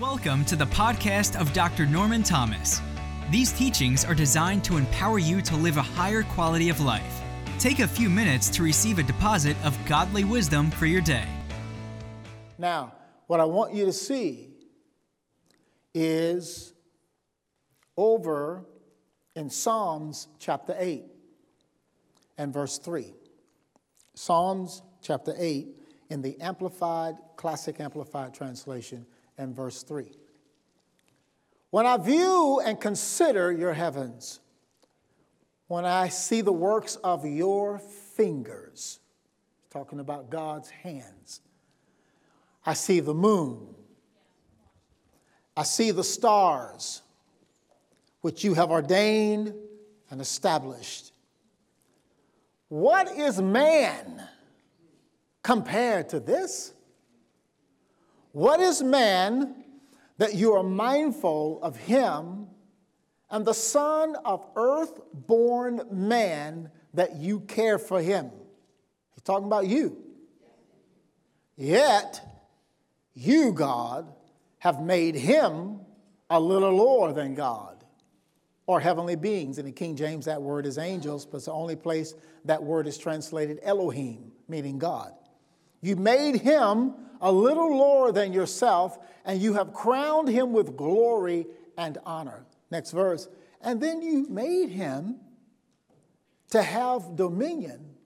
Welcome 0.00 0.44
to 0.46 0.56
the 0.56 0.66
podcast 0.66 1.40
of 1.40 1.52
Dr. 1.52 1.86
Norman 1.86 2.24
Thomas. 2.24 2.82
These 3.30 3.52
teachings 3.52 4.04
are 4.04 4.12
designed 4.12 4.64
to 4.64 4.76
empower 4.76 5.20
you 5.20 5.40
to 5.42 5.54
live 5.54 5.76
a 5.76 5.82
higher 5.82 6.24
quality 6.24 6.68
of 6.68 6.80
life. 6.80 7.22
Take 7.60 7.78
a 7.78 7.86
few 7.86 8.10
minutes 8.10 8.48
to 8.50 8.64
receive 8.64 8.98
a 8.98 9.04
deposit 9.04 9.56
of 9.64 9.78
godly 9.86 10.24
wisdom 10.24 10.72
for 10.72 10.86
your 10.86 11.00
day. 11.00 11.28
Now, 12.58 12.92
what 13.28 13.38
I 13.38 13.44
want 13.44 13.72
you 13.72 13.84
to 13.84 13.92
see 13.92 14.48
is 15.94 16.74
over 17.96 18.64
in 19.36 19.48
Psalms 19.48 20.26
chapter 20.40 20.74
8 20.76 21.04
and 22.36 22.52
verse 22.52 22.78
3. 22.78 23.14
Psalms 24.14 24.82
chapter 25.02 25.36
8 25.38 25.68
in 26.10 26.20
the 26.20 26.40
Amplified, 26.40 27.14
Classic 27.36 27.78
Amplified 27.78 28.34
Translation, 28.34 29.06
and 29.38 29.54
verse 29.54 29.82
3. 29.82 30.10
When 31.70 31.86
I 31.86 31.96
view 31.96 32.60
and 32.64 32.80
consider 32.80 33.50
your 33.50 33.72
heavens, 33.72 34.40
when 35.66 35.84
I 35.84 36.08
see 36.08 36.40
the 36.40 36.52
works 36.52 36.96
of 36.96 37.26
your 37.26 37.78
fingers, 37.78 39.00
talking 39.70 39.98
about 39.98 40.30
God's 40.30 40.70
hands, 40.70 41.40
I 42.64 42.74
see 42.74 43.00
the 43.00 43.14
moon, 43.14 43.74
I 45.56 45.64
see 45.64 45.90
the 45.90 46.04
stars, 46.04 47.02
which 48.20 48.44
you 48.44 48.54
have 48.54 48.70
ordained 48.70 49.54
and 50.10 50.20
established. 50.20 51.12
What 52.68 53.10
is 53.18 53.40
man 53.40 54.22
compared 55.42 56.08
to 56.10 56.20
this? 56.20 56.72
What 58.34 58.58
is 58.58 58.82
man 58.82 59.54
that 60.18 60.34
you 60.34 60.54
are 60.54 60.64
mindful 60.64 61.60
of 61.62 61.76
him, 61.76 62.48
and 63.30 63.44
the 63.44 63.54
son 63.54 64.16
of 64.24 64.44
earth 64.56 64.98
born 65.12 65.82
man 65.92 66.72
that 66.94 67.14
you 67.14 67.38
care 67.38 67.78
for 67.78 68.02
him? 68.02 68.32
He's 69.14 69.22
talking 69.22 69.46
about 69.46 69.68
you. 69.68 69.96
Yet, 71.56 72.20
you, 73.14 73.52
God, 73.52 74.12
have 74.58 74.82
made 74.82 75.14
him 75.14 75.78
a 76.28 76.40
little 76.40 76.72
lower 76.72 77.12
than 77.12 77.36
God 77.36 77.84
or 78.66 78.80
heavenly 78.80 79.14
beings. 79.14 79.58
In 79.58 79.64
the 79.64 79.70
King 79.70 79.94
James, 79.94 80.24
that 80.24 80.42
word 80.42 80.66
is 80.66 80.76
angels, 80.76 81.24
but 81.24 81.36
it's 81.36 81.46
the 81.46 81.52
only 81.52 81.76
place 81.76 82.14
that 82.46 82.60
word 82.60 82.88
is 82.88 82.98
translated 82.98 83.60
Elohim, 83.62 84.32
meaning 84.48 84.80
God. 84.80 85.12
You 85.84 85.96
made 85.96 86.36
him 86.36 86.94
a 87.20 87.30
little 87.30 87.76
lower 87.76 88.10
than 88.10 88.32
yourself, 88.32 88.98
and 89.22 89.38
you 89.38 89.52
have 89.52 89.74
crowned 89.74 90.28
him 90.28 90.54
with 90.54 90.78
glory 90.78 91.46
and 91.76 91.98
honor. 92.06 92.46
Next 92.70 92.92
verse. 92.92 93.28
And 93.60 93.82
then 93.82 94.00
you 94.00 94.26
made 94.30 94.70
him 94.70 95.20
to 96.52 96.62
have 96.62 97.16
dominion 97.16 97.96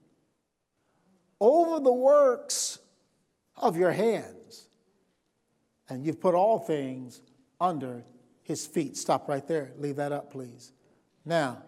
over 1.39 1.79
the 1.79 1.93
works 1.93 2.79
of 3.55 3.77
your 3.77 3.93
hands. 3.93 4.67
And 5.87 6.05
you've 6.05 6.19
put 6.19 6.35
all 6.35 6.59
things 6.59 7.21
under 7.61 8.03
his 8.43 8.67
feet. 8.67 8.97
Stop 8.97 9.29
right 9.29 9.47
there. 9.47 9.71
Leave 9.77 9.95
that 9.95 10.11
up, 10.11 10.33
please. 10.33 10.73
Now, 11.23 11.63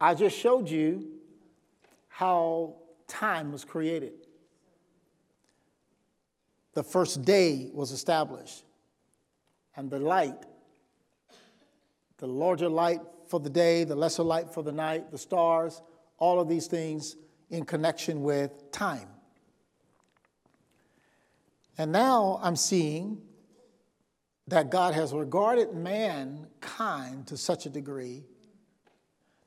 I 0.00 0.14
just 0.14 0.38
showed 0.38 0.70
you 0.70 1.18
how 2.22 2.76
time 3.08 3.50
was 3.50 3.64
created. 3.64 4.12
The 6.72 6.84
first 6.84 7.24
day 7.24 7.68
was 7.74 7.90
established, 7.90 8.62
and 9.74 9.90
the 9.90 9.98
light, 9.98 10.46
the 12.18 12.28
larger 12.28 12.68
light 12.68 13.00
for 13.26 13.40
the 13.40 13.50
day, 13.50 13.82
the 13.82 13.96
lesser 13.96 14.22
light 14.22 14.48
for 14.54 14.62
the 14.62 14.70
night, 14.70 15.10
the 15.10 15.18
stars, 15.18 15.82
all 16.16 16.38
of 16.38 16.48
these 16.48 16.68
things 16.68 17.16
in 17.50 17.64
connection 17.64 18.22
with 18.22 18.70
time. 18.70 19.08
And 21.76 21.90
now 21.90 22.38
I'm 22.40 22.54
seeing 22.54 23.20
that 24.46 24.70
God 24.70 24.94
has 24.94 25.12
regarded 25.12 25.74
mankind 25.74 27.26
to 27.26 27.36
such 27.36 27.66
a 27.66 27.68
degree 27.68 28.22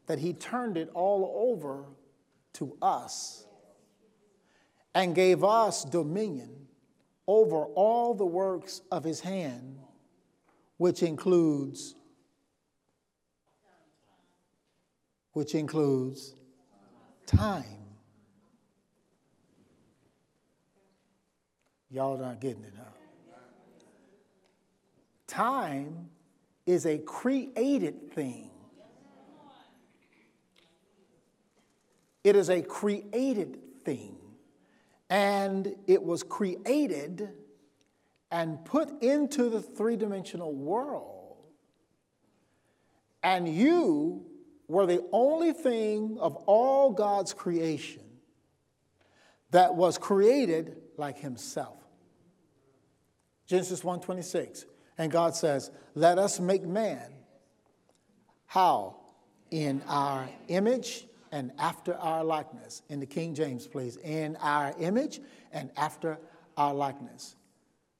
that 0.08 0.20
he 0.20 0.34
turned 0.34 0.76
it 0.76 0.90
all 0.94 1.54
over 1.54 1.86
to 2.56 2.76
us 2.82 3.46
and 4.94 5.14
gave 5.14 5.44
us 5.44 5.84
dominion 5.84 6.68
over 7.28 7.66
all 7.66 8.14
the 8.14 8.26
works 8.26 8.82
of 8.92 9.04
his 9.04 9.20
hand, 9.20 9.80
which 10.78 11.04
includes 11.04 11.96
which 15.34 15.54
includes 15.54 16.34
time. 17.26 17.66
Y'all 21.90 22.18
not 22.18 22.40
getting 22.40 22.64
it, 22.64 22.74
huh? 22.78 22.84
Time 25.28 26.10
is 26.66 26.86
a 26.86 26.98
created 27.00 28.14
thing. 28.14 28.50
It 32.26 32.36
is 32.36 32.50
a 32.50 32.64
created 32.64 33.60
thing. 33.86 34.18
And 35.12 35.76
it 35.86 36.02
was 36.02 36.24
created 36.24 37.30
and 38.32 38.66
put 38.66 39.04
into 39.04 39.48
the 39.48 39.62
three 39.62 39.96
dimensional 39.96 40.52
world. 40.52 41.38
And 43.22 43.48
you 43.48 44.26
were 44.68 44.88
the 44.88 45.06
only 45.12 45.54
thing 45.54 46.18
of 46.20 46.36
all 46.48 46.90
God's 46.90 47.32
creation 47.32 48.02
that 49.52 49.76
was 49.76 50.00
created 50.00 50.82
like 50.98 51.20
himself. 51.20 51.78
Genesis 53.46 53.84
1:26. 53.84 54.66
And 54.98 55.12
God 55.12 55.36
says, 55.36 55.70
"Let 55.94 56.18
us 56.18 56.40
make 56.40 56.64
man 56.64 57.14
how 58.48 58.96
in 59.52 59.84
our 59.84 60.28
image 60.48 61.08
and 61.36 61.52
after 61.60 61.96
our 61.96 62.24
likeness. 62.24 62.82
In 62.88 63.02
the 63.02 63.06
King 63.06 63.36
James, 63.36 63.68
please. 63.68 63.98
In 63.98 64.38
our 64.38 64.74
image 64.80 65.20
and 65.52 65.70
after 65.76 66.18
our 66.56 66.74
likeness. 66.74 67.36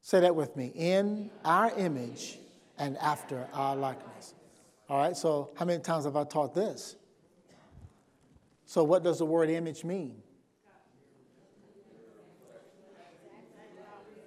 Say 0.02 0.22
that 0.22 0.34
with 0.34 0.56
me. 0.56 0.72
In 0.74 1.30
our 1.44 1.78
image 1.78 2.40
and 2.78 2.98
after 3.00 3.46
our 3.52 3.76
likeness. 3.76 4.36
All 4.88 5.00
right, 5.00 5.18
so 5.18 5.50
how 5.58 5.66
many 5.66 5.84
times 5.84 6.06
have 6.06 6.16
I 6.16 6.24
taught 6.24 6.56
this? 6.56 6.96
So, 8.66 8.86
what 8.86 9.04
does 9.04 9.20
the 9.20 9.26
word 9.26 9.50
image 9.50 9.84
mean? 9.84 10.16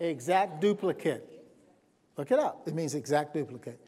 Exact 0.01 0.61
duplicate. 0.61 1.27
Look 2.19 2.31
it 2.31 2.39
up. 2.39 2.69
It 2.69 2.75
means 2.75 2.95
exact 2.95 3.33
duplicate. 3.33 3.81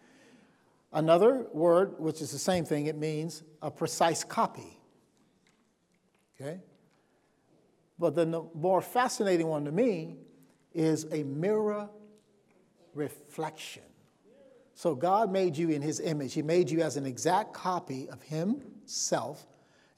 Another 0.94 1.46
word, 1.52 1.96
which 1.98 2.22
is 2.22 2.32
the 2.32 2.38
same 2.38 2.64
thing, 2.64 2.86
it 2.86 2.96
means 2.96 3.42
a 3.60 3.70
precise 3.70 4.24
copy. 4.24 4.79
Okay? 6.40 6.60
But 7.98 8.14
the 8.14 8.44
more 8.54 8.80
fascinating 8.80 9.46
one 9.46 9.64
to 9.66 9.72
me 9.72 10.16
is 10.72 11.06
a 11.12 11.22
mirror 11.22 11.90
reflection. 12.94 13.82
So 14.74 14.94
God 14.94 15.30
made 15.30 15.58
you 15.58 15.68
in 15.68 15.82
his 15.82 16.00
image. 16.00 16.32
He 16.32 16.42
made 16.42 16.70
you 16.70 16.80
as 16.80 16.96
an 16.96 17.04
exact 17.04 17.52
copy 17.52 18.08
of 18.08 18.22
himself, 18.22 19.46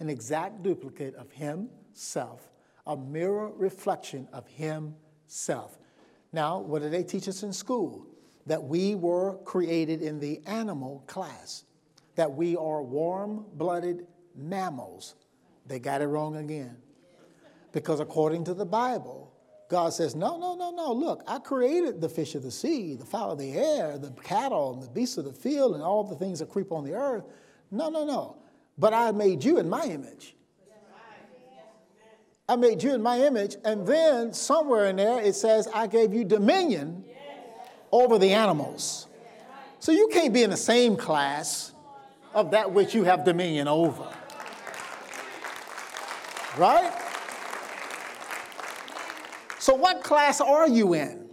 an 0.00 0.10
exact 0.10 0.64
duplicate 0.64 1.14
of 1.14 1.30
himself, 1.30 2.50
a 2.86 2.96
mirror 2.96 3.52
reflection 3.54 4.26
of 4.32 4.44
himself. 4.48 5.78
Now, 6.32 6.58
what 6.58 6.82
did 6.82 6.90
they 6.90 7.04
teach 7.04 7.28
us 7.28 7.44
in 7.44 7.52
school? 7.52 8.06
That 8.46 8.64
we 8.64 8.96
were 8.96 9.36
created 9.44 10.02
in 10.02 10.18
the 10.18 10.40
animal 10.46 11.04
class, 11.06 11.62
that 12.16 12.32
we 12.32 12.56
are 12.56 12.82
warm 12.82 13.44
blooded 13.54 14.08
mammals 14.34 15.14
they 15.66 15.78
got 15.78 16.02
it 16.02 16.06
wrong 16.06 16.36
again. 16.36 16.76
Because 17.72 18.00
according 18.00 18.44
to 18.44 18.54
the 18.54 18.66
Bible, 18.66 19.32
God 19.68 19.92
says, 19.94 20.14
No, 20.14 20.38
no, 20.38 20.54
no, 20.54 20.70
no. 20.70 20.92
Look, 20.92 21.22
I 21.26 21.38
created 21.38 22.00
the 22.00 22.08
fish 22.08 22.34
of 22.34 22.42
the 22.42 22.50
sea, 22.50 22.94
the 22.94 23.06
fowl 23.06 23.32
of 23.32 23.38
the 23.38 23.52
air, 23.52 23.96
the 23.96 24.10
cattle, 24.22 24.74
and 24.74 24.82
the 24.82 24.88
beasts 24.88 25.16
of 25.16 25.24
the 25.24 25.32
field, 25.32 25.74
and 25.74 25.82
all 25.82 26.04
the 26.04 26.16
things 26.16 26.40
that 26.40 26.50
creep 26.50 26.72
on 26.72 26.84
the 26.84 26.92
earth. 26.92 27.24
No, 27.70 27.88
no, 27.88 28.04
no. 28.04 28.36
But 28.76 28.92
I 28.92 29.12
made 29.12 29.42
you 29.42 29.58
in 29.58 29.68
my 29.68 29.84
image. 29.84 30.36
I 32.48 32.56
made 32.56 32.82
you 32.82 32.92
in 32.94 33.02
my 33.02 33.20
image. 33.20 33.56
And 33.64 33.86
then 33.86 34.34
somewhere 34.34 34.86
in 34.86 34.96
there 34.96 35.22
it 35.22 35.34
says, 35.34 35.68
I 35.72 35.86
gave 35.86 36.12
you 36.12 36.24
dominion 36.24 37.04
over 37.90 38.18
the 38.18 38.32
animals. 38.32 39.06
So 39.78 39.90
you 39.90 40.08
can't 40.12 40.34
be 40.34 40.42
in 40.42 40.50
the 40.50 40.56
same 40.56 40.96
class 40.96 41.72
of 42.34 42.50
that 42.50 42.72
which 42.72 42.94
you 42.94 43.04
have 43.04 43.24
dominion 43.24 43.68
over. 43.68 44.06
Right? 46.58 46.92
So, 49.58 49.74
what 49.74 50.02
class 50.02 50.40
are 50.40 50.68
you 50.68 50.94
in? 50.94 51.28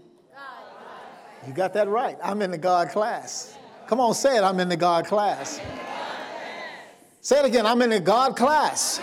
You 1.48 1.54
got 1.54 1.74
that 1.74 1.88
right. 1.88 2.18
I'm 2.24 2.42
in 2.42 2.52
the 2.52 2.58
God 2.58 2.90
class. 2.90 3.58
Come 3.88 4.00
on, 4.00 4.14
say 4.14 4.38
it. 4.38 4.44
I'm 4.44 4.60
in 4.60 4.70
the 4.70 4.78
God 4.78 5.08
class. 5.08 5.60
Say 7.22 7.40
it 7.40 7.46
again. 7.46 7.66
I'm 7.66 7.82
in 7.82 7.90
the 7.90 8.00
God 8.00 8.36
class. 8.36 9.02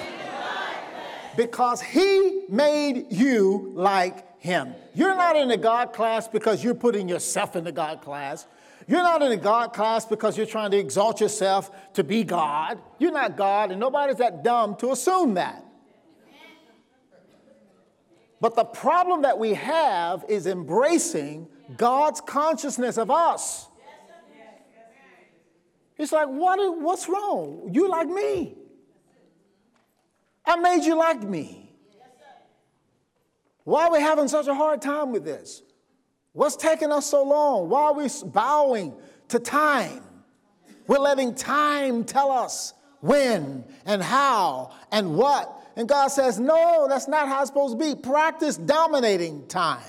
Because 1.37 1.83
He 1.83 2.45
made 2.49 3.07
you 3.11 3.73
like 3.75 4.41
Him. 4.41 4.75
You're 4.95 5.17
not 5.17 5.37
in 5.37 5.49
the 5.49 5.57
God 5.57 5.93
class 5.93 6.29
because 6.29 6.63
you're 6.63 6.75
putting 6.75 7.09
yourself 7.09 7.57
in 7.57 7.65
the 7.65 7.73
God 7.73 8.01
class. 8.01 8.47
You're 8.87 9.03
not 9.03 9.23
in 9.23 9.31
the 9.31 9.37
God 9.37 9.73
class 9.73 10.07
because 10.07 10.37
you're 10.37 10.47
trying 10.47 10.71
to 10.71 10.79
exalt 10.79 11.21
yourself 11.21 11.71
to 11.95 12.05
be 12.05 12.23
God. 12.23 12.79
You're 13.01 13.13
not 13.13 13.37
God, 13.37 13.73
and 13.73 13.81
nobody's 13.81 14.19
that 14.19 14.45
dumb 14.45 14.77
to 14.77 14.93
assume 14.93 15.35
that. 15.35 15.66
But 18.41 18.55
the 18.55 18.65
problem 18.65 19.23
that 19.23 19.39
we 19.39 19.55
have 19.55 20.25
is 20.29 20.47
embracing 20.47 21.49
God's 21.77 22.21
consciousness 22.21 22.99
of 22.99 23.11
us. 23.11 23.69
It's 25.99 26.13
like, 26.13 26.29
what, 26.29 26.59
what's 26.81 27.09
wrong? 27.09 27.71
You 27.73 27.89
like 27.89 28.09
me. 28.09 28.55
I 30.45 30.57
made 30.57 30.85
you 30.85 30.95
like 30.97 31.23
me. 31.23 31.67
Why 33.65 33.87
are 33.87 33.93
we 33.93 34.01
having 34.01 34.29
such 34.29 34.47
a 34.47 34.55
hard 34.55 34.81
time 34.81 35.11
with 35.11 35.25
this? 35.25 35.63
What's 36.33 36.55
taking 36.55 36.93
us 36.93 37.07
so 37.07 37.25
long? 37.25 37.69
Why 37.69 37.85
are 37.85 37.95
we 37.95 38.09
bowing 38.27 38.95
to 39.29 39.39
time? 39.39 40.03
We're 40.87 40.99
letting 40.99 41.35
time 41.35 42.05
tell 42.05 42.31
us 42.31 42.75
when 43.01 43.65
and 43.87 44.03
how 44.03 44.73
and 44.93 45.17
what. 45.17 45.53
And 45.77 45.87
God 45.87 46.09
says, 46.09 46.41
no, 46.41 46.87
that's 46.89 47.07
not 47.07 47.29
how 47.29 47.43
it's 47.43 47.51
supposed 47.51 47.79
to 47.79 47.85
be. 47.85 48.01
Practice 48.01 48.57
dominating 48.57 49.47
time. 49.47 49.85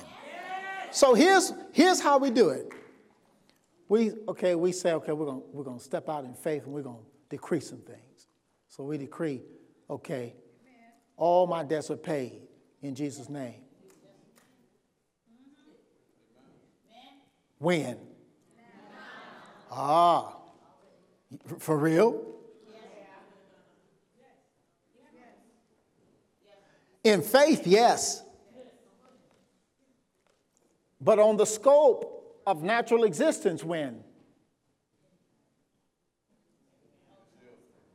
So 0.90 1.14
here's, 1.14 1.52
here's 1.72 2.00
how 2.00 2.18
we 2.18 2.30
do 2.30 2.50
it. 2.50 2.70
We, 3.88 4.12
okay, 4.28 4.54
we 4.54 4.72
say, 4.72 4.92
okay, 4.92 5.12
we're 5.12 5.24
going 5.24 5.42
we're 5.50 5.64
gonna 5.64 5.80
step 5.80 6.10
out 6.10 6.24
in 6.24 6.34
faith 6.34 6.64
and 6.64 6.74
we're 6.74 6.82
going 6.82 6.98
to 6.98 7.04
decree 7.30 7.60
some 7.60 7.78
things. 7.78 8.28
So 8.68 8.84
we 8.84 8.98
decree, 8.98 9.40
okay, 9.88 10.34
all 11.16 11.46
my 11.46 11.62
debts 11.64 11.90
are 11.90 11.96
paid 11.96 12.42
in 12.82 12.94
Jesus' 12.94 13.30
name. 13.30 13.54
When? 17.58 17.96
Ah, 19.70 20.36
for 21.58 21.76
real? 21.76 22.37
In 27.08 27.22
faith, 27.22 27.66
yes. 27.66 28.22
But 31.00 31.18
on 31.18 31.38
the 31.38 31.46
scope 31.46 32.42
of 32.46 32.62
natural 32.62 33.04
existence, 33.04 33.64
when? 33.64 34.04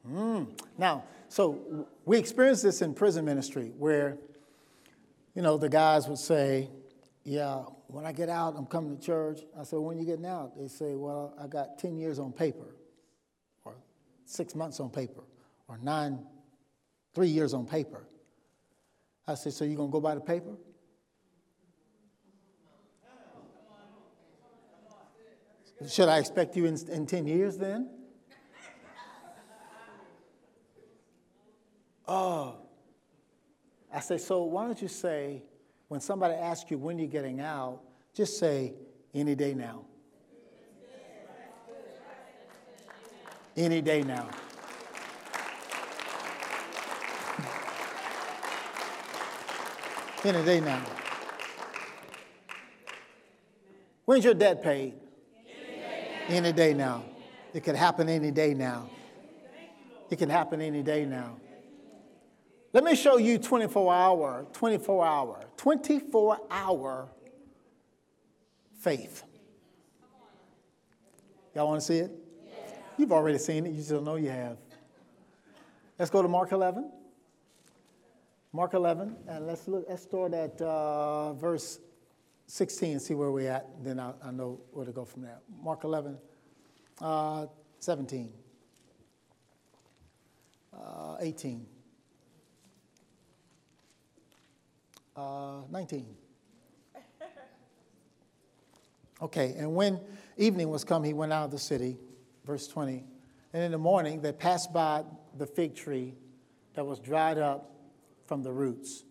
Mm. 0.10 0.60
Now, 0.80 1.04
so 1.30 1.88
we 2.06 2.18
experienced 2.18 2.64
this 2.64 2.82
in 2.82 2.96
prison 2.96 3.24
ministry 3.24 3.72
where, 3.78 4.18
you 5.36 5.44
know, 5.44 5.58
the 5.58 5.70
guys 5.70 6.08
would 6.08 6.18
say, 6.18 6.72
Yeah, 7.24 7.66
when 7.88 8.08
I 8.08 8.14
get 8.14 8.30
out, 8.30 8.56
I'm 8.58 8.66
coming 8.66 8.98
to 8.98 9.04
church. 9.04 9.42
I 9.60 9.64
said, 9.64 9.78
When 9.78 10.00
you 10.00 10.06
getting 10.06 10.26
out? 10.26 10.58
They 10.58 10.68
say, 10.68 10.96
Well, 10.96 11.36
I 11.40 11.46
got 11.46 11.78
10 11.78 11.98
years 11.98 12.18
on 12.18 12.32
paper, 12.32 12.76
or 13.64 13.76
six 14.26 14.56
months 14.56 14.80
on 14.80 14.90
paper, 14.90 15.24
or 15.68 15.78
nine, 15.78 16.18
three 17.14 17.30
years 17.30 17.54
on 17.54 17.68
paper. 17.68 18.08
I 19.28 19.36
said, 19.36 19.54
So 19.54 19.66
you 19.66 19.76
going 19.76 19.90
to 19.90 19.94
go 19.94 20.02
by 20.02 20.16
the 20.16 20.22
paper? 20.22 20.56
Should 25.90 26.08
I 26.08 26.20
expect 26.20 26.56
you 26.56 26.66
in, 26.66 26.78
in 26.90 27.06
10 27.06 27.28
years 27.28 27.58
then? 27.58 27.90
Oh. 32.08 32.56
I 33.94 34.00
say, 34.00 34.18
so 34.18 34.44
why 34.44 34.66
don't 34.66 34.82
you 34.82 34.88
say, 34.88 35.44
when 35.88 36.00
somebody 36.00 36.34
asks 36.34 36.70
you 36.72 36.78
when 36.78 36.98
you're 36.98 37.08
getting 37.08 37.40
out, 37.40 37.82
just 38.14 38.40
say, 38.40 38.74
any 39.14 39.36
day 39.36 39.54
now. 39.54 39.86
Any 43.56 43.82
day 43.82 44.02
now. 44.02 44.30
Any 50.26 50.46
day 50.46 50.62
now. 50.62 50.82
When's 54.06 54.24
your 54.24 54.34
debt 54.34 54.64
paid? 54.64 54.94
Any 56.28 56.54
day 56.54 56.74
now. 56.74 57.04
It 57.54 57.64
could 57.64 57.76
happen 57.76 58.08
any 58.08 58.32
day 58.32 58.54
now. 58.54 58.90
It 60.10 60.18
can 60.18 60.30
happen 60.30 60.62
any 60.62 60.82
day 60.82 61.06
now. 61.06 61.38
Let 62.72 62.84
me 62.84 62.96
show 62.96 63.18
you 63.18 63.38
24 63.38 63.94
hour, 63.94 64.48
24 64.54 65.06
hour, 65.06 65.46
24 65.58 66.40
hour 66.50 67.10
faith. 68.80 69.24
Y'all 71.54 71.68
want 71.68 71.82
to 71.82 71.86
see 71.86 71.98
it? 71.98 72.12
You've 72.98 73.12
already 73.12 73.38
seen 73.38 73.66
it, 73.66 73.72
you 73.72 73.78
just 73.78 73.90
don't 73.90 74.04
know 74.04 74.16
you 74.16 74.30
have. 74.30 74.58
Let's 76.00 76.10
go 76.10 76.22
to 76.22 76.28
Mark 76.28 76.52
11. 76.52 76.90
Mark 78.56 78.76
11, 78.76 79.16
and 79.28 79.48
let's 79.48 79.68
look. 79.68 79.84
Let's 79.90 80.04
start 80.04 80.32
at 80.36 80.62
uh, 80.62 81.34
verse 81.34 81.80
16 82.46 82.92
and 82.92 83.02
see 83.02 83.16
where 83.16 83.32
we're 83.32 83.52
at. 83.52 83.68
Then 83.84 84.00
I, 84.00 84.14
I 84.24 84.30
know 84.30 84.62
where 84.72 84.86
to 84.86 84.92
go 84.92 85.06
from 85.06 85.24
there. 85.24 85.40
Mark 85.64 85.84
11, 85.84 86.20
uh, 87.02 87.48
17, 87.80 88.32
uh, 90.72 91.16
18. 91.20 91.66
Uh, 95.16 95.62
19. 95.72 96.06
Okay, 99.22 99.56
and 99.58 99.74
when 99.74 100.02
evening 100.38 100.70
was 100.70 100.84
come, 100.84 101.04
he 101.04 101.14
went 101.14 101.32
out 101.32 101.46
of 101.46 101.52
the 101.52 101.58
city, 101.58 101.98
verse 102.46 102.68
20. 102.68 103.06
And 103.54 103.64
in 103.64 103.72
the 103.72 103.78
morning, 103.78 104.22
they 104.22 104.34
passed 104.34 104.74
by 104.74 105.04
the 105.38 105.46
fig 105.46 105.76
tree 105.76 106.14
that 106.74 106.86
was 106.86 107.00
dried 107.00 107.38
up 107.38 107.73
from 108.26 108.44
the 108.44 108.52
roots. 108.52 109.04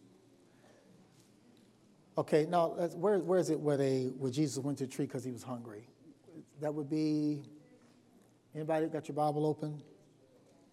Okay, 2.19 2.47
now 2.49 2.69
where, 2.95 3.19
where 3.19 3.39
is 3.39 3.49
it 3.51 3.59
where, 3.59 3.77
they, 3.77 4.05
where 4.19 4.31
Jesus 4.31 4.59
went 4.59 4.79
to 4.79 4.87
the 4.87 4.93
tree 4.93 5.07
because 5.07 5.25
he 5.25 5.33
was 5.33 5.43
hungry? 5.43 5.89
That 6.61 6.75
would 6.75 6.91
be, 6.91 7.43
anybody 8.55 8.87
got 8.87 9.09
your 9.09 9.15
Bible 9.15 9.47
open? 9.47 9.83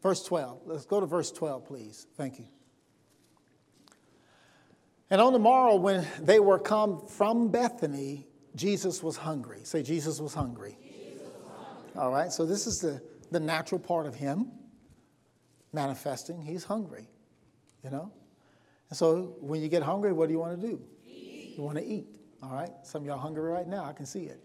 Verse 0.04 0.24
12. 0.24 0.62
Let's 0.66 0.86
go 0.86 1.00
to 1.00 1.06
verse 1.06 1.32
12, 1.32 1.66
please. 1.66 2.08
Thank 2.16 2.40
you. 2.40 2.46
And 5.10 5.22
on 5.22 5.34
the 5.34 5.40
morrow, 5.40 5.76
when 5.76 6.06
they 6.22 6.40
were 6.40 6.60
come 6.60 7.06
from 7.08 7.50
Bethany, 7.50 8.28
Jesus 8.56 9.02
was 9.02 9.18
hungry. 9.18 9.62
Say, 9.64 9.82
Jesus 9.82 10.20
was 10.20 10.34
hungry. 10.34 10.78
Jesus 10.82 11.22
was 11.22 11.52
hungry. 11.58 11.92
All 11.96 12.12
right, 12.12 12.32
so 12.32 12.46
this 12.46 12.68
is 12.68 12.80
the, 12.80 13.02
the 13.32 13.40
natural 13.40 13.80
part 13.80 14.06
of 14.06 14.14
him 14.14 14.52
manifesting. 15.74 16.42
He's 16.42 16.64
hungry, 16.64 17.08
you 17.84 17.90
know? 17.90 18.12
And 18.90 18.98
so 18.98 19.36
when 19.40 19.62
you 19.62 19.68
get 19.68 19.84
hungry, 19.84 20.14
what 20.14 20.28
do 20.28 20.34
you 20.34 20.40
want 20.40 20.60
to 20.60 20.68
do? 20.68 20.82
Eat. 21.08 21.54
You 21.58 21.64
want 21.64 21.78
to 21.78 21.86
eat. 21.86 22.08
All 22.42 22.52
right, 22.52 22.72
some 22.84 23.02
of 23.02 23.08
y'all 23.08 23.18
hungry 23.18 23.50
right 23.50 23.68
now. 23.68 23.84
I 23.84 23.94
can 23.94 24.06
see 24.06 24.24
it. 24.24 24.40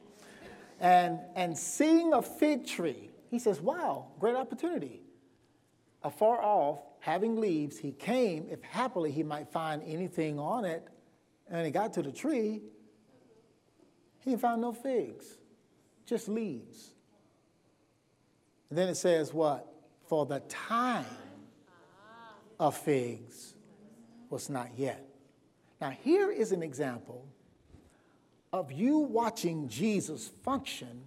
And, 0.80 1.20
and 1.36 1.56
seeing 1.56 2.12
a 2.12 2.20
fig 2.20 2.66
tree, 2.66 3.10
he 3.30 3.38
says, 3.38 3.60
wow, 3.60 4.08
great 4.18 4.34
opportunity. 4.34 5.00
Afar 6.02 6.42
off, 6.42 6.80
having 7.00 7.40
leaves, 7.40 7.78
he 7.78 7.92
came, 7.92 8.46
if 8.50 8.62
happily 8.62 9.10
he 9.10 9.22
might 9.22 9.50
find 9.50 9.82
anything 9.86 10.38
on 10.38 10.64
it. 10.64 10.86
And 11.48 11.64
he 11.64 11.70
got 11.70 11.92
to 11.94 12.02
the 12.02 12.12
tree, 12.12 12.62
he 14.20 14.36
found 14.36 14.62
no 14.62 14.72
figs, 14.72 15.38
just 16.06 16.28
leaves. 16.28 16.90
And 18.70 18.78
then 18.78 18.88
it 18.88 18.96
says, 18.96 19.32
what? 19.32 19.68
For 20.08 20.26
the 20.26 20.40
time 20.40 21.06
of 22.58 22.76
figs 22.76 23.54
was 24.34 24.50
not 24.50 24.76
yet. 24.76 25.08
Now, 25.80 25.90
here 25.90 26.28
is 26.32 26.50
an 26.50 26.60
example 26.60 27.24
of 28.52 28.72
you 28.72 28.98
watching 28.98 29.68
Jesus 29.68 30.26
function 30.42 31.04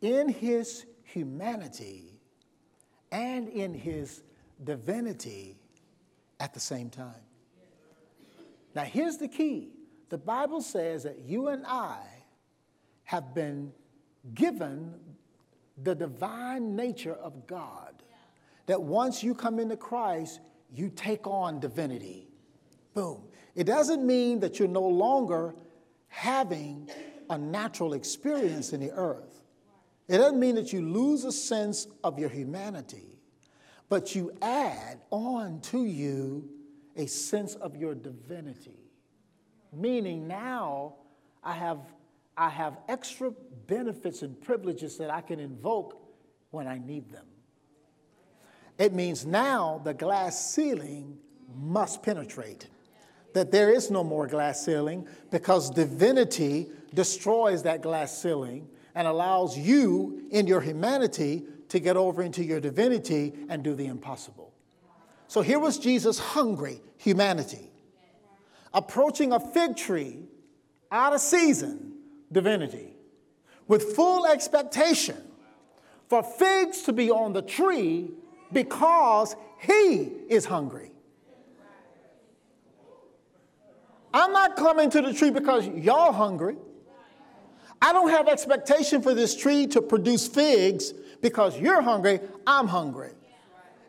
in 0.00 0.30
his 0.30 0.86
humanity 1.02 2.22
and 3.12 3.50
in 3.50 3.74
his 3.74 4.22
divinity 4.64 5.58
at 6.40 6.54
the 6.54 6.60
same 6.60 6.88
time. 6.88 7.20
Now, 8.74 8.84
here's 8.84 9.18
the 9.18 9.28
key 9.28 9.68
the 10.08 10.16
Bible 10.16 10.62
says 10.62 11.02
that 11.02 11.18
you 11.18 11.48
and 11.48 11.66
I 11.66 11.98
have 13.04 13.34
been 13.34 13.74
given 14.34 14.94
the 15.82 15.94
divine 15.94 16.74
nature 16.74 17.14
of 17.14 17.46
God. 17.46 18.02
That 18.64 18.80
once 18.80 19.22
you 19.22 19.34
come 19.34 19.58
into 19.58 19.76
Christ, 19.76 20.40
you 20.74 20.88
take 20.88 21.26
on 21.26 21.60
divinity. 21.60 22.27
Boom. 22.98 23.22
It 23.54 23.62
doesn't 23.62 24.04
mean 24.04 24.40
that 24.40 24.58
you're 24.58 24.66
no 24.66 24.82
longer 24.82 25.54
having 26.08 26.90
a 27.30 27.38
natural 27.38 27.92
experience 27.92 28.72
in 28.72 28.80
the 28.80 28.90
earth. 28.90 29.40
It 30.08 30.18
doesn't 30.18 30.40
mean 30.40 30.56
that 30.56 30.72
you 30.72 30.82
lose 30.82 31.22
a 31.22 31.30
sense 31.30 31.86
of 32.02 32.18
your 32.18 32.28
humanity, 32.28 33.20
but 33.88 34.16
you 34.16 34.32
add 34.42 34.98
on 35.12 35.60
to 35.60 35.84
you 35.84 36.48
a 36.96 37.06
sense 37.06 37.54
of 37.54 37.76
your 37.76 37.94
divinity. 37.94 38.80
Meaning 39.72 40.26
now 40.26 40.96
I 41.44 41.52
have, 41.52 41.78
I 42.36 42.48
have 42.48 42.78
extra 42.88 43.30
benefits 43.68 44.22
and 44.22 44.40
privileges 44.40 44.98
that 44.98 45.10
I 45.10 45.20
can 45.20 45.38
invoke 45.38 46.02
when 46.50 46.66
I 46.66 46.78
need 46.78 47.12
them. 47.12 47.26
It 48.76 48.92
means 48.92 49.24
now 49.24 49.80
the 49.84 49.94
glass 49.94 50.52
ceiling 50.52 51.18
must 51.54 52.02
penetrate. 52.02 52.66
That 53.38 53.52
there 53.52 53.70
is 53.70 53.88
no 53.88 54.02
more 54.02 54.26
glass 54.26 54.64
ceiling 54.64 55.06
because 55.30 55.70
divinity 55.70 56.66
destroys 56.92 57.62
that 57.62 57.82
glass 57.82 58.20
ceiling 58.20 58.68
and 58.96 59.06
allows 59.06 59.56
you 59.56 60.24
in 60.32 60.48
your 60.48 60.60
humanity 60.60 61.44
to 61.68 61.78
get 61.78 61.96
over 61.96 62.20
into 62.20 62.42
your 62.42 62.58
divinity 62.58 63.32
and 63.48 63.62
do 63.62 63.76
the 63.76 63.86
impossible. 63.86 64.52
So 65.28 65.40
here 65.40 65.60
was 65.60 65.78
Jesus 65.78 66.18
hungry, 66.18 66.82
humanity, 66.96 67.70
approaching 68.74 69.32
a 69.32 69.38
fig 69.38 69.76
tree 69.76 70.24
out 70.90 71.12
of 71.12 71.20
season, 71.20 71.92
divinity, 72.32 72.92
with 73.68 73.94
full 73.94 74.26
expectation 74.26 75.22
for 76.08 76.24
figs 76.24 76.82
to 76.82 76.92
be 76.92 77.08
on 77.08 77.34
the 77.34 77.42
tree 77.42 78.10
because 78.52 79.36
he 79.60 80.10
is 80.28 80.44
hungry. 80.44 80.90
I'm 84.12 84.32
not 84.32 84.56
coming 84.56 84.90
to 84.90 85.02
the 85.02 85.12
tree 85.12 85.30
because 85.30 85.66
y'all 85.68 86.12
hungry. 86.12 86.56
I 87.80 87.92
don't 87.92 88.10
have 88.10 88.28
expectation 88.28 89.02
for 89.02 89.14
this 89.14 89.36
tree 89.36 89.66
to 89.68 89.80
produce 89.80 90.26
figs 90.26 90.92
because 91.20 91.58
you're 91.58 91.80
hungry, 91.80 92.20
I'm 92.46 92.66
hungry. 92.66 93.10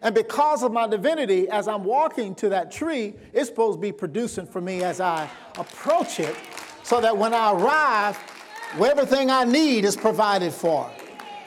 And 0.01 0.15
because 0.15 0.63
of 0.63 0.71
my 0.71 0.87
divinity, 0.87 1.49
as 1.49 1.67
I'm 1.67 1.83
walking 1.83 2.33
to 2.35 2.49
that 2.49 2.71
tree, 2.71 3.15
it's 3.33 3.49
supposed 3.49 3.77
to 3.77 3.81
be 3.81 3.91
producing 3.91 4.45
for 4.45 4.61
me 4.61 4.83
as 4.83 5.01
I 5.01 5.29
approach 5.57 6.19
it, 6.19 6.35
so 6.83 7.01
that 7.01 7.17
when 7.17 7.33
I 7.33 7.51
arrive, 7.51 8.17
everything 8.75 9.29
I 9.29 9.43
need 9.43 9.83
is 9.83 9.97
provided 9.97 10.53
for. 10.53 10.89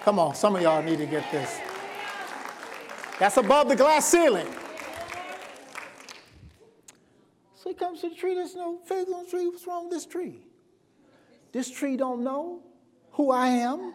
Come 0.03 0.19
on, 0.19 0.35
some 0.35 0.57
of 0.57 0.63
y'all 0.63 0.83
need 0.83 0.99
to 0.99 1.07
get 1.07 1.31
this. 1.31 1.61
That's 3.19 3.37
above 3.37 3.69
the 3.69 3.77
glass 3.77 4.07
ceiling. 4.07 4.49
So 7.55 7.62
he 7.73 7.79
comes 7.79 8.03
to 8.03 8.11
the 8.11 8.15
tree, 8.15 8.35
there's 8.35 8.55
no 8.55 8.77
figs 8.85 9.11
on 9.11 9.25
the 9.25 9.31
tree. 9.31 9.49
What's 9.49 9.67
wrong 9.67 9.85
with 9.85 9.95
this 9.95 10.05
tree? 10.05 10.43
This 11.53 11.71
tree 11.71 11.97
don't 11.97 12.23
know 12.23 12.61
who 13.13 13.31
I 13.31 13.47
am. 13.47 13.95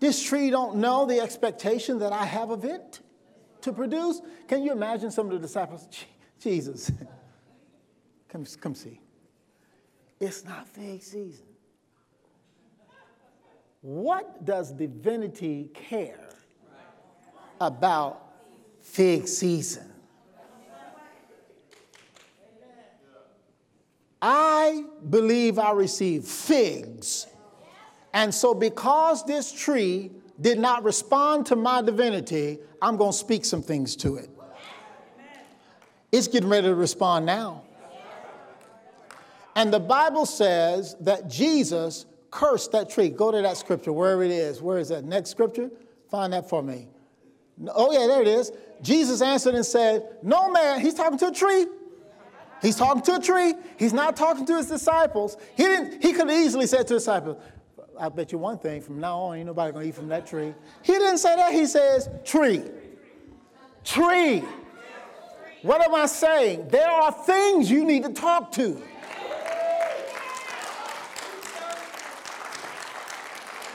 This 0.00 0.22
tree 0.22 0.48
don't 0.48 0.76
know 0.76 1.04
the 1.04 1.20
expectation 1.20 1.98
that 1.98 2.14
I 2.14 2.24
have 2.24 2.48
of 2.48 2.64
it 2.64 3.00
to 3.60 3.74
produce. 3.74 4.22
Can 4.48 4.62
you 4.62 4.72
imagine 4.72 5.10
some 5.10 5.26
of 5.26 5.32
the 5.32 5.38
disciples? 5.38 5.86
Jesus, 6.40 6.90
come, 8.30 8.46
come 8.58 8.74
see. 8.74 9.00
It's 10.18 10.46
not 10.46 10.66
fig 10.66 11.02
season. 11.02 11.44
What 13.82 14.46
does 14.46 14.72
divinity 14.72 15.70
care 15.74 16.30
about 17.60 18.23
fig 18.84 19.26
season? 19.26 19.90
I 24.22 24.84
believe 25.10 25.58
I 25.58 25.72
received 25.72 26.26
figs. 26.26 27.26
And 28.14 28.32
so, 28.32 28.54
because 28.54 29.24
this 29.26 29.52
tree 29.52 30.12
did 30.40 30.58
not 30.58 30.84
respond 30.84 31.46
to 31.46 31.56
my 31.56 31.82
divinity, 31.82 32.58
I'm 32.80 32.96
going 32.96 33.10
to 33.10 33.18
speak 33.18 33.44
some 33.44 33.60
things 33.60 33.96
to 33.96 34.16
it. 34.16 34.30
It's 36.12 36.28
getting 36.28 36.48
ready 36.48 36.68
to 36.68 36.74
respond 36.74 37.26
now. 37.26 37.64
And 39.56 39.72
the 39.72 39.80
Bible 39.80 40.26
says 40.26 40.96
that 41.00 41.28
Jesus 41.28 42.06
cursed 42.30 42.72
that 42.72 42.88
tree. 42.88 43.08
Go 43.08 43.30
to 43.30 43.42
that 43.42 43.56
scripture, 43.56 43.92
wherever 43.92 44.22
it 44.22 44.30
is. 44.30 44.62
Where 44.62 44.78
is 44.78 44.88
that? 44.88 45.04
Next 45.04 45.30
scripture? 45.30 45.70
Find 46.10 46.32
that 46.32 46.48
for 46.48 46.62
me. 46.62 46.88
Oh, 47.74 47.92
yeah, 47.92 48.06
there 48.06 48.22
it 48.22 48.28
is. 48.28 48.52
Jesus 48.82 49.22
answered 49.22 49.54
and 49.54 49.64
said, 49.64 50.08
No 50.22 50.50
man, 50.50 50.80
he's 50.80 50.94
talking 50.94 51.18
to 51.18 51.28
a 51.28 51.32
tree. 51.32 51.66
He's 52.62 52.76
talking 52.76 53.02
to 53.02 53.16
a 53.16 53.20
tree. 53.20 53.54
He's 53.78 53.92
not 53.92 54.16
talking 54.16 54.46
to 54.46 54.56
his 54.56 54.66
disciples. 54.66 55.36
He 55.56 55.64
didn't, 55.64 56.02
he 56.02 56.12
could 56.12 56.28
have 56.28 56.38
easily 56.38 56.66
said 56.66 56.86
to 56.88 56.94
his 56.94 57.02
disciples, 57.02 57.36
I 57.98 58.08
bet 58.08 58.32
you 58.32 58.38
one 58.38 58.58
thing, 58.58 58.80
from 58.80 59.00
now 59.00 59.18
on, 59.18 59.36
ain't 59.36 59.46
nobody 59.46 59.72
gonna 59.72 59.84
eat 59.84 59.94
from 59.94 60.08
that 60.08 60.26
tree. 60.26 60.54
He 60.82 60.92
didn't 60.92 61.18
say 61.18 61.36
that, 61.36 61.52
he 61.52 61.66
says, 61.66 62.08
tree. 62.24 62.62
Tree. 63.84 64.42
What 65.62 65.82
am 65.82 65.94
I 65.94 66.06
saying? 66.06 66.68
There 66.68 66.88
are 66.90 67.12
things 67.12 67.70
you 67.70 67.84
need 67.84 68.02
to 68.02 68.12
talk 68.12 68.50
to. 68.52 68.82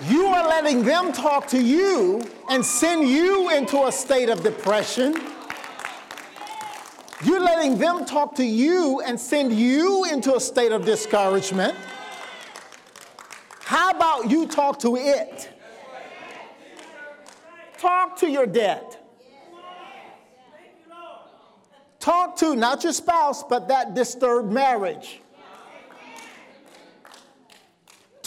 You 0.08 0.27
are 0.27 0.48
letting 0.48 0.84
them 0.84 1.12
talk 1.12 1.48
to 1.48 1.62
you 1.62 2.22
and 2.50 2.65
send 2.65 3.10
you 3.10 3.50
into 3.50 3.84
a 3.84 3.91
state 3.91 4.29
of 4.29 4.44
depression. 4.44 5.13
You're 7.22 7.41
letting 7.41 7.77
them 7.77 8.06
talk 8.06 8.34
to 8.36 8.46
you 8.46 9.01
and 9.01 9.20
send 9.20 9.51
you 9.51 10.06
into 10.06 10.36
a 10.36 10.39
state 10.39 10.72
of 10.72 10.86
discouragement. 10.86 11.75
How 13.60 13.91
about 13.91 14.32
you 14.32 14.48
talk 14.48 14.79
to 14.79 14.96
it? 14.96 15.50
Talk 17.77 18.18
to 18.20 18.29
your 18.29 18.46
debt. 18.46 19.06
Talk 22.00 22.38
to 22.38 22.56
not 22.56 22.86
your 22.86 22.94
spouse, 22.94 23.44
but 23.44 23.68
that 23.68 23.96
disturbed 23.96 24.50
marriage. 24.50 25.22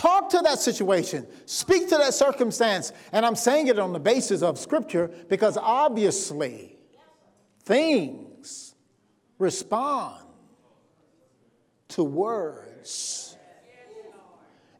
Talk 0.02 0.30
to 0.30 0.40
that 0.40 0.58
situation, 0.58 1.28
speak 1.46 1.88
to 1.90 1.96
that 1.96 2.12
circumstance. 2.12 2.92
And 3.12 3.24
I'm 3.24 3.36
saying 3.36 3.68
it 3.68 3.78
on 3.78 3.92
the 3.92 4.00
basis 4.00 4.42
of 4.42 4.58
Scripture 4.58 5.12
because 5.28 5.56
obviously 5.56 6.76
things 7.60 8.74
respond 9.38 10.24
to 11.90 12.02
words. 12.02 13.36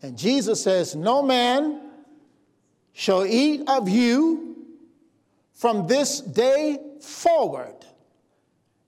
And 0.02 0.18
Jesus 0.18 0.60
says, 0.60 0.96
No 0.96 1.22
man 1.22 1.82
shall 2.92 3.24
eat 3.24 3.62
of 3.68 3.88
you 3.88 4.56
from 5.52 5.86
this 5.86 6.20
day 6.20 6.78
forward. 7.00 7.76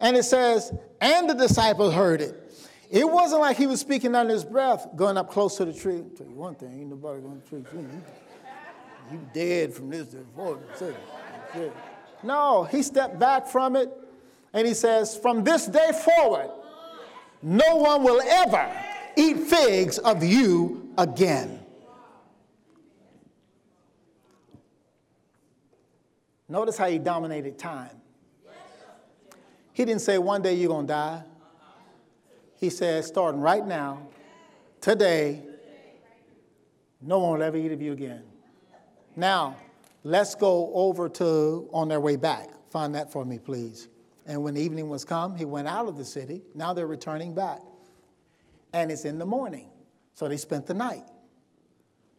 And 0.00 0.16
it 0.16 0.24
says, 0.24 0.72
And 1.00 1.30
the 1.30 1.34
disciples 1.34 1.94
heard 1.94 2.20
it. 2.20 2.43
It 2.94 3.10
wasn't 3.10 3.40
like 3.40 3.56
he 3.56 3.66
was 3.66 3.80
speaking 3.80 4.14
under 4.14 4.32
his 4.32 4.44
breath, 4.44 4.86
going 4.94 5.18
up 5.18 5.28
close 5.28 5.56
to 5.56 5.64
the 5.64 5.72
tree. 5.72 5.96
I'll 5.96 6.16
tell 6.16 6.28
you 6.28 6.36
one 6.36 6.54
thing, 6.54 6.78
ain't 6.78 6.90
nobody 6.90 7.20
going 7.22 7.42
to 7.42 7.48
tree. 7.48 7.64
You, 7.72 8.02
you 9.10 9.28
dead 9.34 9.74
from 9.74 9.90
this. 9.90 10.14
No, 12.22 12.62
he 12.62 12.84
stepped 12.84 13.18
back 13.18 13.48
from 13.48 13.74
it 13.74 13.90
and 14.52 14.64
he 14.64 14.74
says, 14.74 15.16
From 15.16 15.42
this 15.42 15.66
day 15.66 15.90
forward, 16.04 16.48
no 17.42 17.74
one 17.74 18.04
will 18.04 18.22
ever 18.22 18.70
eat 19.16 19.38
figs 19.38 19.98
of 19.98 20.22
you 20.22 20.88
again. 20.96 21.58
Notice 26.48 26.78
how 26.78 26.88
he 26.88 26.98
dominated 27.00 27.58
time. 27.58 27.90
He 29.72 29.84
didn't 29.84 30.02
say 30.02 30.16
one 30.18 30.42
day 30.42 30.54
you're 30.54 30.68
going 30.68 30.86
to 30.86 30.92
die. 30.92 31.24
He 32.56 32.70
says, 32.70 33.06
starting 33.06 33.40
right 33.40 33.66
now, 33.66 34.08
today, 34.80 35.42
no 37.00 37.18
one 37.18 37.38
will 37.38 37.42
ever 37.42 37.56
eat 37.56 37.72
of 37.72 37.82
you 37.82 37.92
again. 37.92 38.22
Now, 39.16 39.56
let's 40.02 40.34
go 40.34 40.72
over 40.74 41.08
to 41.08 41.68
on 41.72 41.88
their 41.88 42.00
way 42.00 42.16
back. 42.16 42.48
Find 42.70 42.94
that 42.94 43.12
for 43.12 43.24
me, 43.24 43.38
please. 43.38 43.88
And 44.26 44.42
when 44.42 44.56
evening 44.56 44.88
was 44.88 45.04
come, 45.04 45.36
he 45.36 45.44
went 45.44 45.68
out 45.68 45.86
of 45.86 45.96
the 45.96 46.04
city. 46.04 46.42
Now 46.54 46.72
they're 46.72 46.86
returning 46.86 47.34
back. 47.34 47.60
And 48.72 48.90
it's 48.90 49.04
in 49.04 49.18
the 49.18 49.26
morning. 49.26 49.68
So 50.14 50.28
they 50.28 50.36
spent 50.36 50.66
the 50.66 50.74
night. 50.74 51.04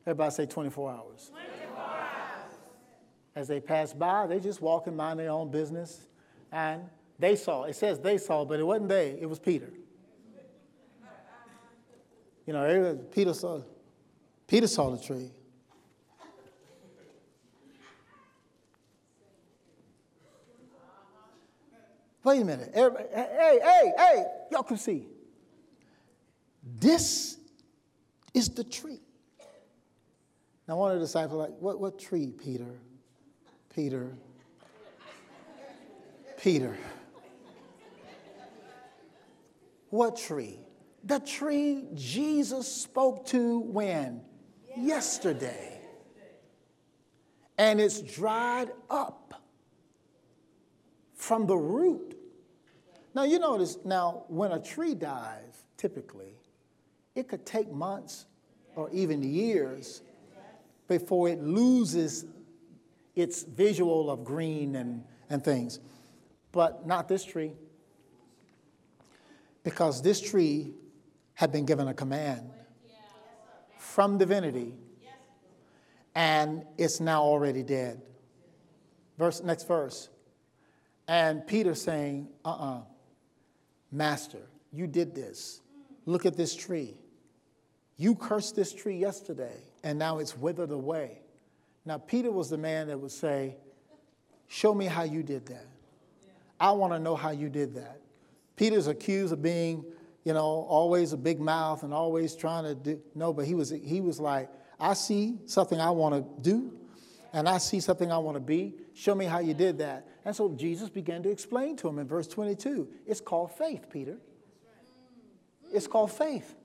Everybody 0.06 0.32
say 0.32 0.46
24 0.46 0.92
hours. 0.92 1.32
24 1.32 1.77
hours. 1.77 2.54
As 3.36 3.48
they 3.48 3.60
passed 3.60 3.98
by, 3.98 4.27
they 4.27 4.39
just 4.39 4.62
walking, 4.62 4.96
mind 4.96 5.20
their 5.20 5.32
own 5.32 5.50
business. 5.50 6.08
And 6.51 6.84
they 7.18 7.36
saw, 7.36 7.63
it 7.63 7.75
says 7.75 8.00
they 8.00 8.18
saw, 8.18 8.46
but 8.46 8.60
it 8.60 8.63
wasn't 8.63 8.89
they, 8.89 9.18
it 9.20 9.27
was 9.27 9.39
Peter. 9.39 9.72
You 12.46 12.54
know, 12.54 13.00
Peter 13.12 13.34
saw, 13.34 13.62
Peter 14.48 14.68
saw 14.68 14.92
the 14.92 15.02
tree. 15.02 15.32
Wait 22.24 22.42
a 22.42 22.46
minute. 22.46 22.72
Hey, 22.74 22.90
hey, 23.14 23.92
hey, 23.96 24.25
y'all 24.52 24.64
can 24.64 24.78
see. 24.78 25.06
This 26.80 27.38
is 28.34 28.50
the 28.50 28.64
tree. 28.64 29.00
Now, 30.68 30.78
one 30.78 30.92
of 30.92 31.00
the 31.00 31.06
disciples 31.06 31.40
like, 31.40 31.56
what, 31.60 31.80
what 31.80 32.00
tree, 32.00 32.32
Peter? 32.32 32.66
Peter. 33.75 34.12
Peter. 36.40 36.75
What 39.92 40.18
tree? 40.18 40.64
The 41.05 41.19
tree 41.19 41.85
Jesus 41.93 42.67
spoke 42.67 43.27
to 43.27 43.59
when? 43.59 44.21
Yesterday. 44.75 45.79
And 47.57 47.79
it's 47.79 48.01
dried 48.01 48.71
up 48.89 49.43
from 51.13 51.45
the 51.45 51.55
root. 51.55 52.17
Now, 53.13 53.24
you 53.24 53.39
notice, 53.39 53.77
now, 53.85 54.24
when 54.27 54.51
a 54.51 54.59
tree 54.59 54.95
dies, 54.95 55.63
typically, 55.77 56.33
it 57.13 57.29
could 57.29 57.45
take 57.45 57.71
months 57.71 58.25
or 58.75 58.89
even 58.91 59.24
years 59.24 60.01
before 60.88 61.29
it 61.29 61.41
loses 61.41 62.25
its 63.15 63.43
visual 63.43 64.09
of 64.09 64.25
green 64.25 64.75
and, 64.75 65.03
and 65.29 65.43
things. 65.43 65.79
But 66.51 66.85
not 66.85 67.07
this 67.07 67.24
tree. 67.24 67.53
Because 69.63 70.01
this 70.01 70.19
tree 70.19 70.74
had 71.36 71.51
been 71.51 71.65
given 71.65 71.88
a 71.88 71.94
command 71.94 72.50
from 73.77 74.18
divinity, 74.18 74.74
and 76.15 76.65
it's 76.77 77.00
now 77.00 77.22
already 77.22 77.63
dead. 77.63 78.01
Verse, 79.18 79.42
next 79.42 79.68
verse. 79.68 80.10
And 81.08 81.46
Peter 81.46 81.75
saying, 81.75 82.27
uh 82.44 82.50
uh-uh, 82.50 82.77
uh 82.77 82.82
Master, 83.92 84.50
you 84.74 84.88
did 84.88 85.15
this. 85.15 85.62
Look 86.06 86.25
at 86.25 86.36
this 86.36 86.56
tree. 86.56 86.96
You 87.98 88.15
cursed 88.15 88.56
this 88.56 88.74
tree 88.74 88.98
yesterday, 88.98 89.56
and 89.84 89.98
now 89.98 90.20
it's 90.20 90.38
withered 90.38 90.72
away. 90.72 91.20
Now, 91.86 91.98
Peter 91.98 92.32
was 92.32 92.50
the 92.50 92.58
man 92.58 92.88
that 92.88 93.00
would 93.00 93.12
say, 93.12 93.56
Show 94.48 94.74
me 94.74 94.86
how 94.86 95.04
you 95.04 95.24
did 95.24 95.46
that. 95.48 95.65
I 96.60 96.72
want 96.72 96.94
to 96.94 97.00
know 97.00 97.15
how 97.15 97.32
you 97.32 97.50
did 97.50 97.74
that. 97.75 98.00
Peter's 98.56 98.88
accused 98.88 99.34
of 99.34 99.42
being, 99.42 99.84
you 100.25 100.34
know, 100.34 100.41
always 100.44 101.13
a 101.13 101.17
big 101.17 101.39
mouth 101.39 101.84
and 101.84 101.94
always 101.94 102.36
trying 102.36 102.63
to 102.63 102.75
do. 102.75 103.00
No, 103.13 103.32
but 103.32 103.46
he 103.46 103.53
was, 103.53 103.70
he 103.70 104.01
was 104.01 104.20
like, 104.20 104.50
I 104.79 104.96
see 104.96 105.38
something 105.46 105.79
I 105.79 105.91
want 105.91 106.15
to 106.15 106.41
do, 106.41 106.74
and 107.32 107.48
I 107.48 107.60
see 107.60 107.79
something 107.79 108.12
I 108.12 108.17
want 108.17 108.36
to 108.36 108.41
be. 108.41 108.74
Show 108.96 109.13
me 109.13 109.25
how 109.25 109.39
you 109.39 109.53
did 109.53 109.77
that. 109.77 110.08
And 110.25 110.36
so 110.36 110.50
Jesus 110.50 110.89
began 110.89 111.22
to 111.24 111.29
explain 111.29 111.77
to 111.77 111.88
him 111.88 112.00
in 112.00 112.08
verse 112.08 112.27
22 112.27 112.89
it's 113.05 113.22
called 113.22 113.55
faith, 113.55 113.86
Peter. 113.89 114.17
It's 115.72 115.88
called 115.88 116.12
faith. 116.12 116.55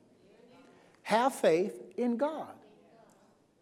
Have 1.03 1.35
faith 1.35 1.81
in 1.97 2.17
God. 2.17 2.55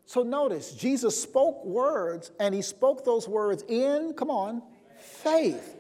So 0.07 0.23
notice, 0.23 0.73
Jesus 0.73 1.21
spoke 1.21 1.65
words, 1.65 2.31
and 2.39 2.55
he 2.55 2.63
spoke 2.63 3.05
those 3.05 3.29
words 3.29 3.65
in, 3.69 4.15
come 4.15 4.31
on, 4.31 4.63
faith. 4.99 5.77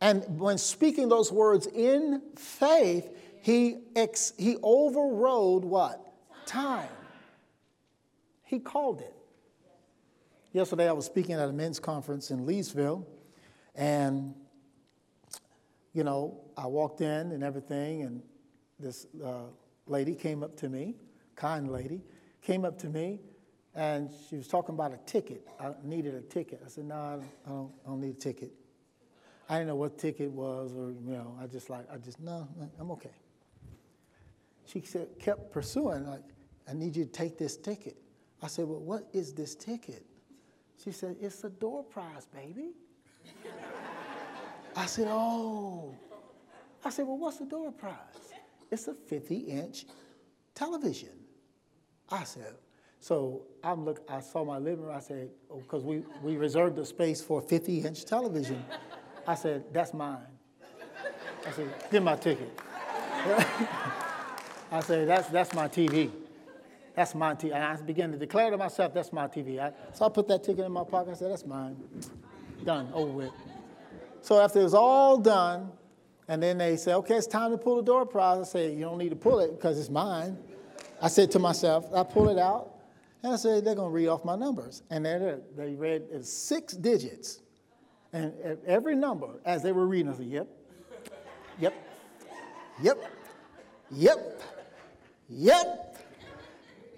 And 0.00 0.38
when 0.38 0.58
speaking 0.58 1.08
those 1.08 1.32
words 1.32 1.66
in 1.66 2.20
faith, 2.36 3.08
he, 3.46 3.76
ex, 3.94 4.32
he 4.36 4.56
overrode 4.60 5.64
what? 5.64 6.04
Time. 6.46 6.88
He 8.42 8.58
called 8.58 9.00
it. 9.00 9.14
Yesterday, 10.52 10.88
I 10.88 10.92
was 10.92 11.06
speaking 11.06 11.36
at 11.36 11.48
a 11.48 11.52
men's 11.52 11.78
conference 11.78 12.32
in 12.32 12.44
Leesville, 12.44 13.06
and, 13.76 14.34
you 15.92 16.02
know, 16.02 16.40
I 16.56 16.66
walked 16.66 17.02
in 17.02 17.30
and 17.30 17.44
everything, 17.44 18.02
and 18.02 18.20
this 18.80 19.06
uh, 19.24 19.42
lady 19.86 20.16
came 20.16 20.42
up 20.42 20.56
to 20.56 20.68
me, 20.68 20.96
kind 21.36 21.70
lady, 21.70 22.02
came 22.42 22.64
up 22.64 22.76
to 22.80 22.88
me, 22.88 23.20
and 23.76 24.10
she 24.28 24.34
was 24.34 24.48
talking 24.48 24.74
about 24.74 24.92
a 24.92 24.98
ticket. 25.06 25.46
I 25.60 25.70
needed 25.84 26.16
a 26.16 26.22
ticket. 26.22 26.62
I 26.66 26.68
said, 26.68 26.86
no, 26.86 26.96
I 26.96 27.48
don't, 27.48 27.70
I 27.84 27.90
don't 27.90 28.00
need 28.00 28.16
a 28.16 28.18
ticket. 28.18 28.50
I 29.48 29.58
didn't 29.58 29.68
know 29.68 29.76
what 29.76 29.98
ticket 29.98 30.32
was, 30.32 30.74
or, 30.74 30.90
you 30.90 31.12
know, 31.12 31.38
I 31.40 31.46
just 31.46 31.70
like, 31.70 31.86
I 31.92 31.98
just, 31.98 32.18
no, 32.18 32.48
I'm 32.80 32.90
okay. 32.90 33.12
She 34.66 34.80
said, 34.82 35.08
kept 35.18 35.52
pursuing, 35.52 36.06
like, 36.06 36.22
I 36.68 36.72
need 36.72 36.96
you 36.96 37.04
to 37.04 37.10
take 37.10 37.38
this 37.38 37.56
ticket. 37.56 37.96
I 38.42 38.48
said, 38.48 38.66
well, 38.66 38.80
what 38.80 39.08
is 39.12 39.32
this 39.32 39.54
ticket? 39.54 40.04
She 40.82 40.92
said, 40.92 41.16
it's 41.20 41.44
a 41.44 41.50
door 41.50 41.84
prize, 41.84 42.26
baby. 42.26 42.72
I 44.74 44.86
said, 44.86 45.06
oh. 45.08 45.94
I 46.84 46.90
said, 46.90 47.06
well, 47.06 47.18
what's 47.18 47.38
the 47.38 47.46
door 47.46 47.72
prize? 47.72 47.94
It's 48.70 48.88
a 48.88 48.94
50 48.94 49.36
inch 49.36 49.86
television. 50.54 51.10
I 52.10 52.24
said, 52.24 52.54
so 53.00 53.46
I'm 53.62 53.84
look. 53.84 54.00
I 54.08 54.20
saw 54.20 54.44
my 54.44 54.58
living 54.58 54.84
room. 54.84 54.94
I 54.94 55.00
said, 55.00 55.30
because 55.48 55.82
oh, 55.84 55.86
we, 55.86 56.02
we 56.22 56.36
reserved 56.36 56.78
a 56.78 56.84
space 56.84 57.22
for 57.22 57.40
a 57.40 57.42
50 57.42 57.78
inch 57.80 58.04
television. 58.04 58.64
I 59.26 59.34
said, 59.34 59.64
that's 59.72 59.94
mine. 59.94 60.18
I 61.46 61.50
said, 61.52 61.72
get 61.90 62.02
my 62.02 62.16
ticket. 62.16 62.58
I 64.70 64.80
said, 64.80 65.08
that's, 65.08 65.28
that's 65.28 65.54
my 65.54 65.68
TV. 65.68 66.10
That's 66.94 67.14
my 67.14 67.34
TV. 67.34 67.54
And 67.54 67.62
I 67.62 67.76
began 67.76 68.10
to 68.12 68.18
declare 68.18 68.50
to 68.50 68.56
myself, 68.56 68.94
that's 68.94 69.12
my 69.12 69.28
TV. 69.28 69.60
I, 69.60 69.72
so 69.92 70.06
I 70.06 70.08
put 70.08 70.26
that 70.28 70.42
ticket 70.42 70.64
in 70.64 70.72
my 70.72 70.84
pocket. 70.84 71.12
I 71.12 71.14
said, 71.14 71.30
that's 71.30 71.46
mine. 71.46 71.76
Done, 72.64 72.88
over 72.92 73.12
with. 73.12 73.32
So 74.22 74.40
after 74.40 74.60
it 74.60 74.64
was 74.64 74.74
all 74.74 75.18
done, 75.18 75.70
and 76.28 76.42
then 76.42 76.58
they 76.58 76.76
say, 76.76 76.94
okay, 76.94 77.14
it's 77.14 77.26
time 77.26 77.52
to 77.52 77.58
pull 77.58 77.76
the 77.76 77.82
door 77.82 78.04
prize. 78.04 78.40
I 78.40 78.44
say, 78.44 78.74
you 78.74 78.80
don't 78.80 78.98
need 78.98 79.10
to 79.10 79.16
pull 79.16 79.38
it 79.38 79.52
because 79.52 79.78
it's 79.78 79.90
mine. 79.90 80.36
I 81.00 81.08
said 81.08 81.30
to 81.32 81.38
myself, 81.38 81.86
I 81.94 82.02
pull 82.02 82.28
it 82.28 82.38
out, 82.38 82.70
and 83.22 83.32
I 83.32 83.36
said, 83.36 83.64
they're 83.64 83.74
going 83.74 83.90
to 83.90 83.94
read 83.94 84.08
off 84.08 84.24
my 84.24 84.34
numbers. 84.34 84.82
And 84.90 85.04
they 85.04 85.36
they 85.56 85.74
read 85.74 86.24
six 86.24 86.72
digits. 86.74 87.40
And 88.12 88.32
every 88.66 88.96
number, 88.96 89.28
as 89.44 89.62
they 89.62 89.72
were 89.72 89.86
reading, 89.86 90.10
I 90.10 90.16
said, 90.16 90.26
yep, 90.26 90.48
yep, 91.60 91.74
yep, 92.82 92.98
yep, 93.90 94.42
yep, 95.28 95.96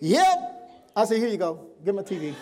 yep. 0.00 0.90
I 0.94 1.04
said, 1.04 1.18
here 1.18 1.28
you 1.28 1.36
go, 1.36 1.68
give 1.84 1.94
me 1.94 2.00
a 2.00 2.04
TV. 2.04 2.34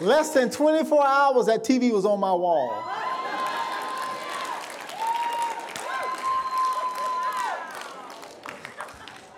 Less 0.00 0.34
than 0.34 0.50
24 0.50 1.06
hours, 1.06 1.46
that 1.46 1.64
TV 1.64 1.92
was 1.92 2.04
on 2.04 2.18
my 2.18 2.32
wall. 2.32 2.82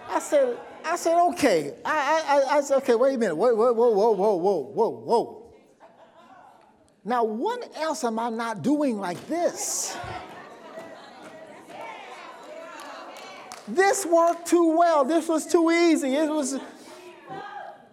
I 0.08 0.18
said, 0.18 0.58
I 0.84 0.96
said, 0.96 1.22
okay. 1.28 1.74
I, 1.84 2.42
I, 2.48 2.56
I 2.56 2.60
said, 2.62 2.78
okay, 2.78 2.94
wait 2.94 3.14
a 3.14 3.18
minute. 3.18 3.36
Whoa, 3.36 3.54
whoa, 3.54 3.72
whoa, 3.74 3.90
whoa, 3.90 4.12
whoa, 4.12 4.34
whoa, 4.36 4.60
whoa, 4.60 4.90
whoa. 4.90 5.45
Now, 7.06 7.22
what 7.22 7.72
else 7.76 8.02
am 8.02 8.18
I 8.18 8.30
not 8.30 8.62
doing 8.62 8.98
like 8.98 9.28
this? 9.28 9.96
This 13.68 14.04
worked 14.04 14.48
too 14.48 14.76
well. 14.76 15.04
This 15.04 15.28
was 15.28 15.46
too 15.46 15.70
easy. 15.70 16.16
It 16.16 16.28
was 16.28 16.58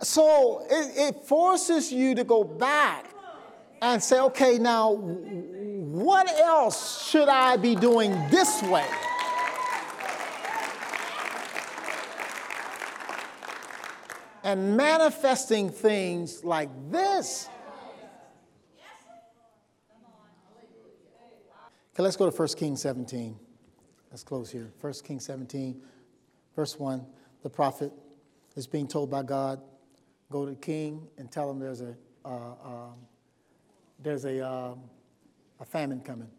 so 0.01 0.65
it, 0.67 1.15
it 1.15 1.25
forces 1.25 1.91
you 1.91 2.15
to 2.15 2.23
go 2.23 2.43
back 2.43 3.05
and 3.83 4.01
say, 4.03 4.19
okay, 4.19 4.57
now 4.57 4.93
what 4.93 6.27
else 6.39 7.07
should 7.07 7.29
I 7.29 7.57
be 7.57 7.75
doing 7.75 8.11
this 8.31 8.63
way? 8.63 8.87
And 14.43 14.75
manifesting 14.75 15.69
things 15.69 16.43
like 16.43 16.69
this. 16.89 17.47
Okay, 21.93 22.01
let's 22.01 22.15
go 22.15 22.27
to 22.27 22.35
1 22.35 22.47
Kings 22.57 22.81
17. 22.81 23.37
Let's 24.09 24.23
close 24.23 24.49
here. 24.51 24.71
1 24.81 24.93
Kings 25.03 25.25
17, 25.25 25.79
verse 26.55 26.79
1. 26.79 27.05
The 27.43 27.51
prophet 27.51 27.91
is 28.55 28.65
being 28.65 28.87
told 28.87 29.11
by 29.11 29.21
God 29.21 29.61
go 30.31 30.43
to 30.43 30.51
the 30.51 30.57
king 30.57 31.07
and 31.19 31.31
tell 31.31 31.51
him 31.51 31.59
there's 31.59 31.81
a, 31.81 31.95
uh, 32.25 32.29
um, 32.65 32.95
there's 33.99 34.25
a, 34.25 34.43
um, 34.43 34.79
a 35.59 35.65
famine 35.65 35.99
coming. 35.99 36.29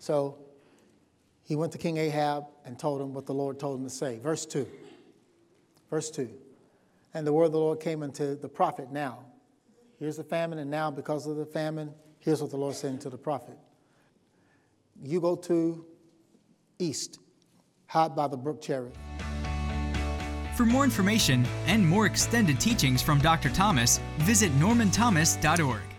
So 0.00 0.38
he 1.44 1.54
went 1.54 1.70
to 1.72 1.78
King 1.78 1.96
Ahab 1.98 2.46
and 2.64 2.76
told 2.76 3.00
him 3.00 3.14
what 3.14 3.26
the 3.26 3.34
Lord 3.34 3.60
told 3.60 3.78
him 3.78 3.84
to 3.84 3.94
say. 3.94 4.18
Verse 4.18 4.44
2. 4.44 4.66
Verse 5.88 6.10
2. 6.10 6.28
And 7.14 7.24
the 7.24 7.32
word 7.32 7.44
of 7.44 7.52
the 7.52 7.58
Lord 7.58 7.78
came 7.78 8.02
unto 8.02 8.34
the 8.34 8.48
prophet 8.48 8.90
now. 8.90 9.20
Here's 10.00 10.16
the 10.16 10.24
famine, 10.24 10.58
and 10.58 10.68
now 10.68 10.90
because 10.90 11.28
of 11.28 11.36
the 11.36 11.46
famine, 11.46 11.94
here's 12.18 12.42
what 12.42 12.50
the 12.50 12.56
Lord 12.56 12.74
said 12.74 13.00
to 13.02 13.08
the 13.08 13.16
prophet. 13.16 13.56
You 15.02 15.20
go 15.20 15.36
to 15.36 15.84
east, 16.78 17.18
hide 17.86 18.14
by 18.14 18.28
the 18.28 18.36
brook 18.36 18.60
Cherith. 18.62 18.96
For 20.56 20.64
more 20.64 20.84
information 20.84 21.44
and 21.66 21.86
more 21.86 22.06
extended 22.06 22.60
teachings 22.60 23.02
from 23.02 23.18
Dr. 23.18 23.50
Thomas, 23.50 24.00
visit 24.18 24.52
normanthomas.org. 24.58 25.93